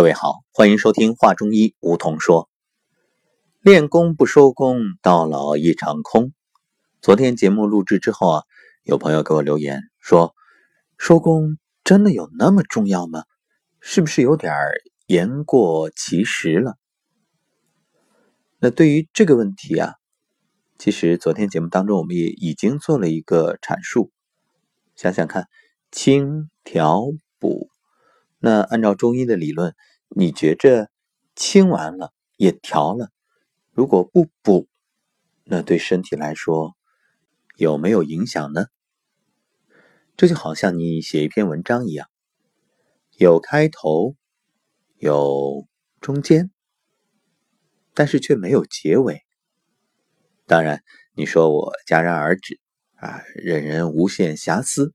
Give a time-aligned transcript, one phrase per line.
[0.00, 2.48] 各位好，欢迎收听《话中医》，梧桐说
[3.60, 6.32] ：“练功不收功，到老一场空。”
[7.02, 8.42] 昨天节目录制之后啊，
[8.82, 10.34] 有朋友给我留言说
[10.96, 13.24] ：“收功真的有那么重要吗？
[13.78, 14.54] 是不是有点
[15.06, 16.78] 言过其实了？”
[18.58, 19.96] 那对于这个问题啊，
[20.78, 24.10] 其实昨天节目当中我们也已经做了一个阐述。
[24.96, 25.46] 想想看，
[25.92, 27.02] 清调
[27.38, 27.68] 补。
[28.42, 29.74] 那按照中医的理论，
[30.10, 30.90] 你觉着
[31.36, 33.10] 清完了也调了，
[33.70, 34.68] 如果不补，
[35.44, 36.76] 那对身体来说
[37.56, 38.66] 有没有影响呢？
[40.16, 42.08] 这就好像你写一篇文章一样，
[43.16, 44.16] 有开头，
[44.98, 45.66] 有
[46.00, 46.50] 中间，
[47.94, 49.22] 但是却没有结尾。
[50.46, 50.82] 当然，
[51.14, 52.58] 你说我戛然而止
[52.96, 54.92] 啊，忍人无限瑕疵，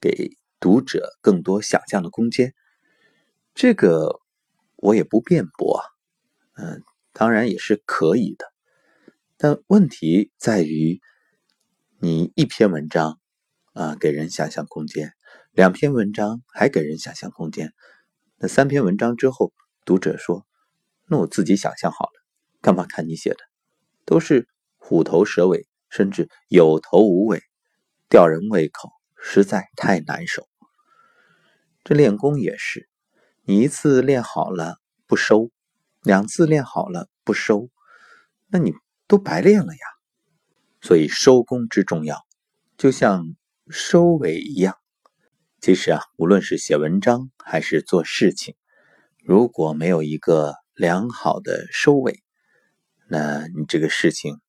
[0.00, 2.52] 给读者更多想象的空间。
[3.54, 4.20] 这个
[4.80, 5.82] 我也不辩驳，
[6.54, 6.82] 嗯，
[7.12, 8.46] 当然也是可以的，
[9.36, 11.00] 但问题在于，
[11.98, 13.18] 你一篇文章
[13.72, 15.12] 啊给人想象空间，
[15.50, 17.72] 两篇文章还给人想象空间，
[18.36, 19.52] 那三篇文章之后，
[19.84, 20.46] 读者说，
[21.08, 22.12] 那我自己想象好了，
[22.60, 23.38] 干嘛看你写的？
[24.04, 27.42] 都是虎头蛇尾，甚至有头无尾，
[28.08, 30.48] 吊人胃口，实在太难受。
[31.82, 32.88] 这练功也是。
[33.48, 35.50] 你一次练好了不收，
[36.02, 37.70] 两次练好了不收，
[38.48, 38.74] 那你
[39.06, 39.80] 都白练了呀。
[40.82, 42.26] 所以收功之重要，
[42.76, 43.24] 就像
[43.70, 44.76] 收尾一样。
[45.62, 48.54] 其实啊，无论是写文章还是做事情，
[49.24, 52.22] 如果没有一个良好的收尾，
[53.08, 54.42] 那你这个事情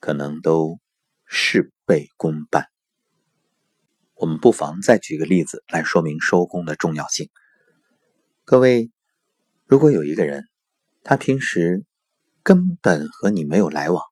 [0.00, 0.80] 可能都
[1.26, 2.68] 事倍功半。
[4.14, 7.28] 我们不妨再举个例子来说明收工的重要性。
[8.44, 8.90] 各位，
[9.66, 10.48] 如果有一个人，
[11.04, 11.84] 他平时
[12.42, 14.02] 根本和你没有来往，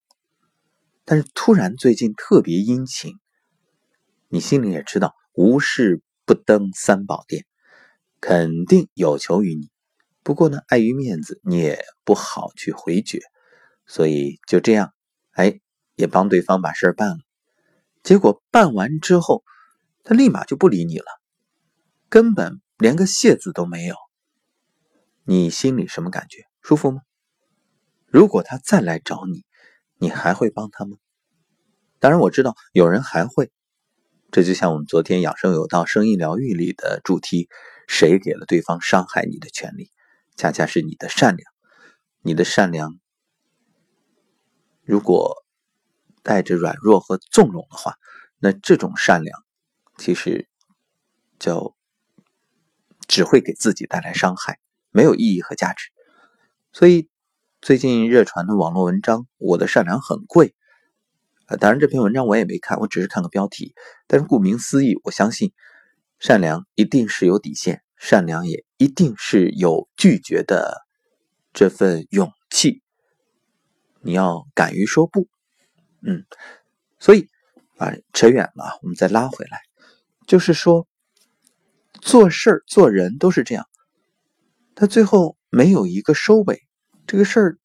[1.05, 3.19] 但是突然最近特别殷勤，
[4.29, 7.45] 你心里也知道无事不登三宝殿，
[8.21, 9.69] 肯定有求于你。
[10.23, 13.19] 不过呢，碍于面子，你也不好去回绝，
[13.85, 14.95] 所以就这样，
[15.33, 15.59] 哎，
[15.97, 17.19] 也帮对方把事儿办了。
[18.05, 19.43] 结果办完之后，
[20.05, 21.21] 他立马就不理你了，
[22.09, 23.97] 根本连个谢字都没有。
[25.25, 26.45] 你心里什么感觉？
[26.63, 27.03] 舒服吗？
[28.07, 29.45] 如果他再来找你，
[29.99, 30.97] 你还会帮他吗？
[31.99, 33.53] 当然，我知道有人还会。
[34.33, 37.49] 这就像我们昨天《养生有道·生意疗愈》里的主题：
[37.87, 39.91] 谁给了对方伤害你的权利？
[40.37, 41.53] 恰恰是你的善良。
[42.23, 42.99] 你的善良，
[44.83, 45.45] 如果
[46.23, 47.97] 带着软弱和纵容的话，
[48.39, 49.43] 那这种善良
[49.97, 50.49] 其实
[51.39, 51.75] 就
[53.09, 54.59] 只会给自己带来伤害。
[54.91, 55.91] 没有意义和价值，
[56.73, 57.09] 所以
[57.61, 60.49] 最近热传的网络文章《我的善良很贵》，
[61.47, 63.75] 呃，当然这篇文章我也没看，我只是看个标题。
[64.07, 65.53] 但是顾名思义，我相信
[66.19, 70.87] 善良一定是有底线，善良也一定是有拒绝的
[71.53, 72.83] 这份勇气。
[74.01, 75.29] 你要敢于说不，
[76.03, 76.25] 嗯，
[76.99, 77.29] 所以
[77.77, 79.61] 啊，扯远了，我们再拉回来，
[80.27, 80.89] 就是说
[82.01, 83.67] 做事儿、做人都是这样。
[84.81, 86.63] 他最后没有一个收尾，
[87.07, 87.59] 这个事儿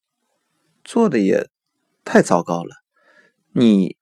[0.83, 1.49] 做的也
[2.03, 2.75] 太糟糕了，
[3.53, 3.95] 你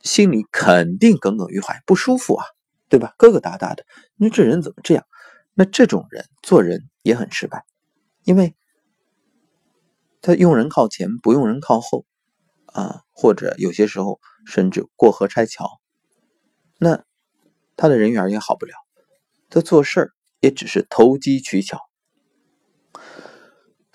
[0.00, 2.44] 心里肯定耿耿于怀，不舒服啊，
[2.88, 3.14] 对吧？
[3.16, 3.86] 疙疙瘩瘩的，
[4.16, 5.06] 你说这人怎么这样？
[5.54, 7.64] 那这种人做人也很失败，
[8.24, 8.56] 因为
[10.20, 12.06] 他用人靠前，不用人靠后
[12.66, 15.78] 啊，或者有些时候甚至过河拆桥，
[16.80, 17.04] 那
[17.76, 18.74] 他的人缘也好不了，
[19.48, 20.10] 他做事儿
[20.40, 21.87] 也只是投机取巧。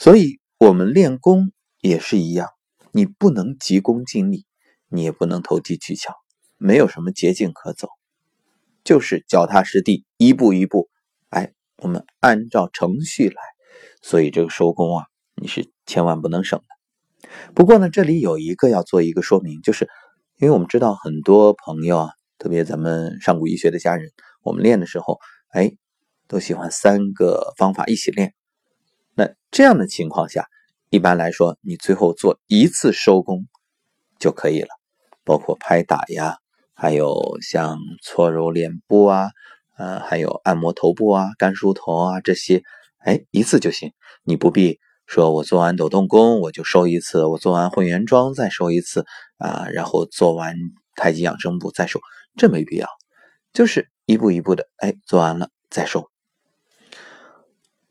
[0.03, 2.49] 所以，我们练功也是一样，
[2.91, 4.45] 你不能急功近利，
[4.89, 6.13] 你也不能投机取巧，
[6.57, 7.87] 没有什么捷径可走，
[8.83, 10.89] 就是脚踏实地，一步一步，
[11.29, 13.41] 哎，我们按照程序来。
[14.01, 15.05] 所以，这个收功啊，
[15.41, 17.29] 你是千万不能省的。
[17.55, 19.87] 不过呢，这里有一个要做一个说明，就是
[20.37, 24.11] 因为我们知道很多朋友啊，特别咱们上古医学的家人，
[24.41, 25.19] 我们练的时候，
[25.51, 25.71] 哎，
[26.27, 28.33] 都喜欢三个方法一起练。
[29.15, 30.47] 那这样的情况下，
[30.89, 33.47] 一般来说，你最后做一次收工
[34.19, 34.69] 就可以了，
[35.23, 36.37] 包括拍打呀，
[36.73, 39.29] 还有像搓揉脸部啊，
[39.77, 42.63] 呃，还有按摩头部啊、干梳头啊这些，
[42.99, 43.91] 哎，一次就行。
[44.23, 49.05] 你不必说我做完抖动功我就收一次，我做完混元桩再收一次
[49.37, 50.55] 啊，然后做完
[50.95, 51.99] 太极养生步再收，
[52.35, 52.87] 这没必要，
[53.51, 56.12] 就是一步一步的，哎，做完了再收。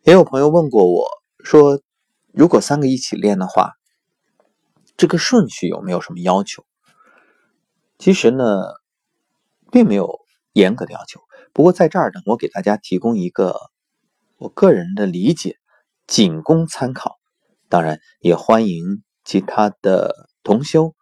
[0.05, 1.07] 也有朋友问过我
[1.45, 1.81] 说，
[2.33, 3.75] 如果三个一起练的话，
[4.97, 6.65] 这个顺序有没有什么要求？
[7.99, 8.45] 其实呢，
[9.71, 10.19] 并没有
[10.55, 11.21] 严格的要求。
[11.53, 13.55] 不过在这儿呢，我给大家提供一个
[14.39, 15.59] 我个人的理解，
[16.09, 17.21] 仅供参考。
[17.69, 20.97] 当然，也欢迎其他的同修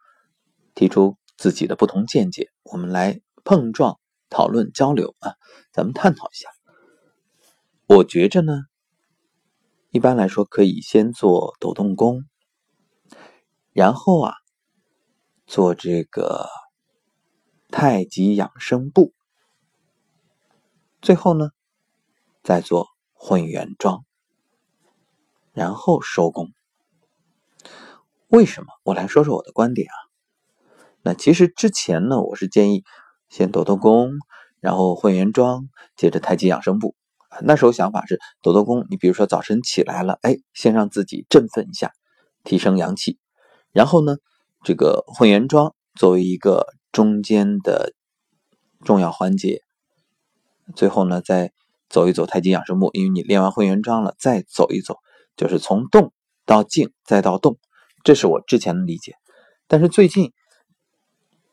[0.75, 3.99] 提出自己的不同见解，我们来碰撞、
[4.29, 5.37] 讨论、交流啊，
[5.73, 6.51] 咱们探讨一下。
[7.87, 8.65] 我觉着呢。
[9.93, 12.25] 一般来说，可以先做抖动功，
[13.73, 14.35] 然后啊，
[15.49, 16.49] 做这个
[17.73, 19.13] 太极养生步，
[21.03, 21.51] 最后呢，
[22.45, 24.05] 再做混元桩，
[25.53, 26.53] 然后收工。
[28.29, 28.69] 为什么？
[28.85, 29.97] 我来说说我的观点啊。
[31.03, 32.85] 那其实之前呢，我是建议
[33.29, 34.13] 先抖动功，
[34.61, 36.95] 然后混元桩，接着太极养生步。
[37.43, 41.93] 那时候想法是抖抖功，你比如说早晨起来了，哎，先让自己振奋一下，
[42.43, 43.19] 提升阳气，
[43.73, 44.17] 然后呢，
[44.65, 47.95] 这个混元桩作为一个中间的
[48.85, 49.63] 重要环节，
[50.75, 51.53] 最后呢再
[51.89, 54.97] 走一走太极养生步，因为你练完混元桩了，再走一走，
[55.37, 56.13] 就是从动
[56.45, 57.59] 到静再到动，
[58.03, 59.15] 这是我之前的理解。
[59.69, 60.33] 但是最近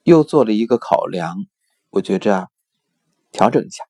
[0.04, 1.36] 又做了一个考量，
[1.92, 2.48] 我觉着啊
[3.32, 3.84] 调整一下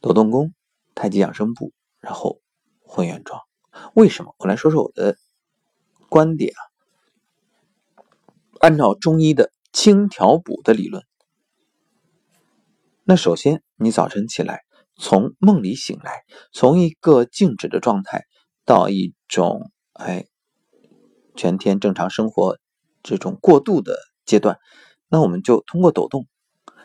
[0.00, 0.52] 抖动功。
[1.00, 2.42] 太极养生步，然后
[2.82, 3.40] 混元桩，
[3.94, 4.34] 为什么？
[4.36, 5.16] 我来说说我的
[6.10, 6.60] 观点啊。
[8.60, 11.02] 按照中医的清调补的理论，
[13.04, 14.60] 那首先你早晨起来，
[14.94, 18.26] 从梦里醒来，从一个静止的状态
[18.66, 20.26] 到一种哎
[21.34, 22.58] 全天正常生活
[23.02, 24.58] 这种过渡的阶段，
[25.08, 26.26] 那我们就通过抖动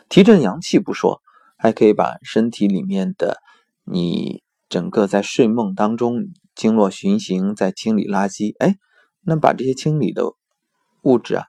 [0.08, 1.20] 提振阳气不说，
[1.58, 3.42] 还可以把身体里面的。
[3.88, 6.24] 你整个在睡梦当中，
[6.56, 8.76] 经络循行，在清理垃圾，哎，
[9.20, 10.24] 那把这些清理的
[11.02, 11.44] 物质啊，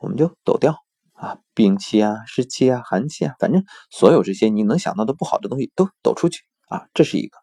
[0.00, 0.78] 我们就抖掉
[1.12, 7.36] 啊，病气啊、湿气啊、寒气啊，反正所有这些你能想到的不好的东西都抖出去啊，这是一个。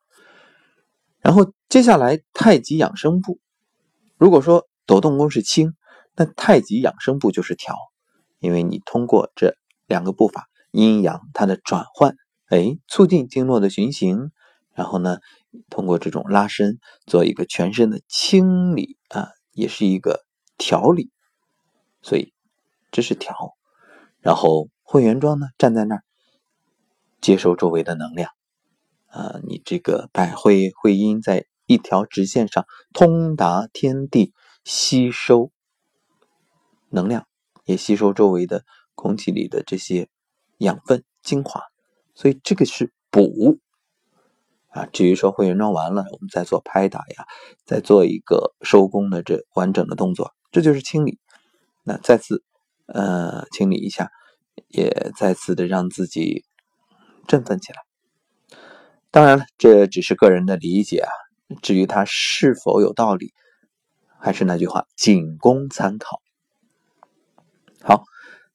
[1.21, 3.39] 然后接下来太极养生步，
[4.17, 5.75] 如果说抖动功是清，
[6.15, 7.77] 那太极养生步就是调，
[8.39, 9.55] 因为你通过这
[9.85, 12.15] 两个步法，阴阳它的转换。
[12.53, 14.29] 哎，促进经络的循行，
[14.75, 15.17] 然后呢，
[15.71, 16.77] 通过这种拉伸
[17.07, 20.23] 做一个全身的清理啊，也是一个
[20.55, 21.09] 调理，
[22.03, 22.31] 所以
[22.91, 23.55] 这是调。
[24.19, 26.03] 然后混元桩呢，站在那儿
[27.21, 28.29] 接收周围的能量
[29.07, 34.31] 啊，你这个百会会阴在一条直线上通达天地，
[34.63, 35.51] 吸收
[36.91, 37.25] 能量，
[37.65, 38.63] 也吸收周围的
[38.93, 40.07] 空气里的这些
[40.59, 41.72] 养分精华。
[42.15, 43.59] 所以这个是补
[44.69, 47.25] 啊，至于说会员装完了，我们再做拍打呀，
[47.65, 51.19] 再做一个收工的这完整的动作，这就是清理。
[51.83, 52.43] 那再次
[52.87, 54.09] 呃清理一下，
[54.67, 56.43] 也再次的让自己
[57.27, 57.81] 振奋起来。
[59.11, 61.11] 当然了，这只是个人的理解啊，
[61.61, 63.31] 至于它是否有道理，
[64.19, 66.19] 还是那句话，仅供参考。
[67.81, 68.05] 好，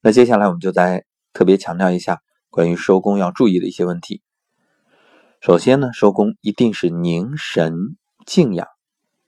[0.01, 2.21] 那接下来我们就再特别强调一下。
[2.51, 4.23] 关于收功要注意的一些问题。
[5.41, 7.97] 首先呢，收功一定是凝神
[8.27, 8.67] 静养。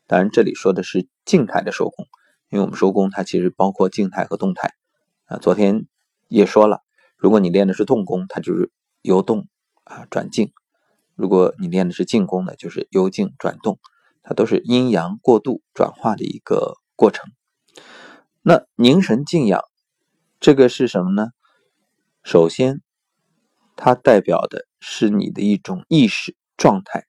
[0.06, 2.06] 当然，这里说的是静态的收功，
[2.48, 4.72] 因为我们收功它其实包括静态和动态。
[5.26, 5.86] 啊，昨天
[6.28, 6.80] 也说了，
[7.16, 8.72] 如果你练的是动功，它就是
[9.02, 9.46] 由动
[9.84, 10.48] 啊转静；
[11.14, 13.78] 如果你练的是静功呢，就是由静转动，
[14.22, 17.30] 它都是阴阳过度转化的一个过程。
[18.42, 19.62] 那凝神静养，
[20.40, 21.28] 这个是什么呢？
[22.24, 22.80] 首先。
[23.82, 27.06] 它代表的是你的一种意识状态，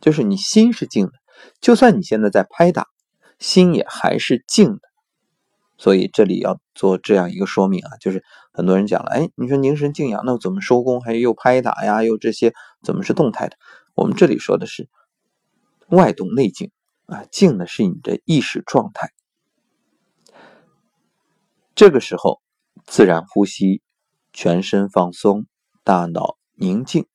[0.00, 1.12] 就是你心是静的，
[1.60, 2.88] 就算你现在在拍打，
[3.38, 4.80] 心也还是静的。
[5.78, 11.00] 所以这里要做这样一个说明啊，就是很多人讲了，哎，你说凝神静养，那怎么收工？
[11.00, 12.52] 还又拍打呀，又这些，
[12.82, 13.56] 怎么是动态的？
[13.94, 14.88] 我们这里说的是
[15.88, 16.72] 外动内静
[17.06, 19.12] 啊，静的是你的意识状态，
[21.76, 22.42] 这个时候
[22.84, 23.80] 自然呼吸，
[24.32, 25.46] 全身放松。
[25.84, 27.06] 大脑宁静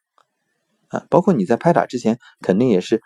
[0.90, 3.02] 啊，包括你在拍打之前，肯定也是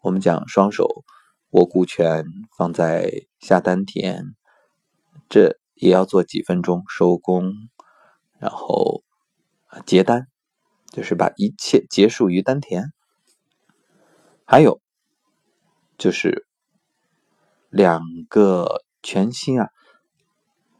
[0.00, 1.04] 我们讲双手
[1.50, 2.24] 握固拳
[2.56, 4.34] 放在下丹田，
[5.28, 7.52] 这也要做几分钟收工，
[8.38, 9.02] 然后
[9.84, 10.28] 结丹，
[10.90, 12.92] 就是把一切结束于丹田。
[14.44, 14.80] 还有
[15.98, 16.46] 就是
[17.68, 19.70] 两个拳心啊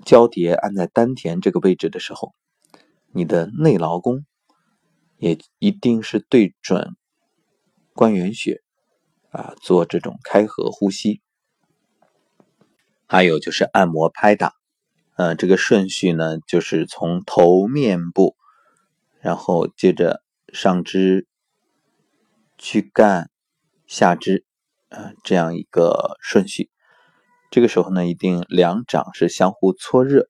[0.05, 2.33] 交叠按在丹田这个位置的时候。
[3.13, 4.25] 你的内劳宫
[5.19, 6.97] 也一定是对准
[7.95, 8.63] 关元穴，
[9.31, 11.23] 啊做这种开合呼吸。
[13.07, 14.53] 还有就是按摩拍打，
[15.17, 18.37] 呃，这个顺序呢，就是从头面部，
[19.21, 20.23] 然后接着
[20.53, 21.27] 上肢、
[22.59, 23.31] 躯干、
[23.87, 24.45] 下肢，
[24.89, 26.69] 呃，这样一个顺序。
[27.51, 30.29] 这个时候呢，一定两掌是相互搓热，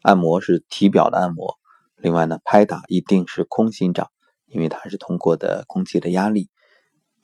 [0.00, 1.58] 按摩是体表的按摩。
[2.02, 4.10] 另外呢，拍打一定是空心掌，
[4.46, 6.50] 因为它是通过的空气的压力，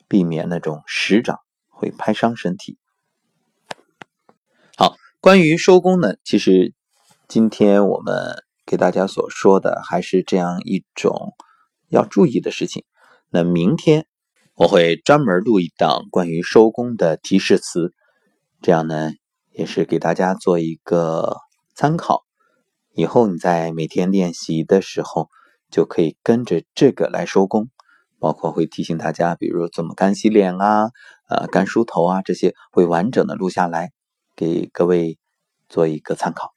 [0.07, 2.77] 避免那种实掌会拍伤身体。
[4.77, 6.73] 好关于收工呢，其实
[7.27, 11.33] 今天我们给大家所说的还是这样一种
[11.89, 12.85] 要注意的事情。
[13.29, 14.07] 那明天
[14.55, 17.93] 我会专门录一档关于收工的提示词，
[18.61, 19.11] 这样呢
[19.51, 21.35] 也是给大家做一个
[21.75, 22.28] 参考。
[22.99, 25.29] 以后你在每天练习的时候，
[25.71, 27.69] 就可以跟着这个来收工，
[28.19, 30.89] 包括会提醒大家，比如怎么干洗脸啊、
[31.29, 33.91] 呃干梳头啊这些，会完整的录下来。
[34.35, 35.17] 给各位
[35.69, 36.51] 做一个参考。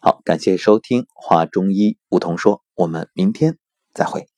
[0.00, 3.56] 好，感谢收听《话中医梧桐说》，我们明天
[3.94, 4.37] 再会。